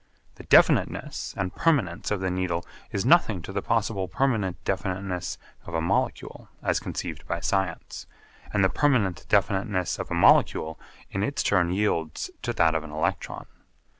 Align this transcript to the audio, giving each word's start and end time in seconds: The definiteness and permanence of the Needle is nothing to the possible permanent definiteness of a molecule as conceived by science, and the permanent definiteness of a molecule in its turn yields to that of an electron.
The 0.33 0.45
definiteness 0.45 1.35
and 1.37 1.53
permanence 1.55 2.09
of 2.09 2.21
the 2.21 2.31
Needle 2.31 2.65
is 2.91 3.05
nothing 3.05 3.43
to 3.43 3.51
the 3.51 3.61
possible 3.61 4.07
permanent 4.07 4.57
definiteness 4.65 5.37
of 5.67 5.75
a 5.75 5.79
molecule 5.79 6.49
as 6.63 6.79
conceived 6.79 7.27
by 7.27 7.39
science, 7.39 8.07
and 8.51 8.63
the 8.63 8.69
permanent 8.69 9.27
definiteness 9.29 9.99
of 9.99 10.09
a 10.09 10.15
molecule 10.15 10.79
in 11.11 11.21
its 11.21 11.43
turn 11.43 11.69
yields 11.69 12.31
to 12.41 12.51
that 12.51 12.73
of 12.73 12.83
an 12.83 12.89
electron. 12.89 13.45